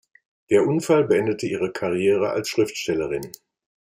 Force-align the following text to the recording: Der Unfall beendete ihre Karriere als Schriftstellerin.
Der 0.49 0.63
Unfall 0.65 1.03
beendete 1.03 1.45
ihre 1.45 1.71
Karriere 1.71 2.31
als 2.31 2.49
Schriftstellerin. 2.49 3.31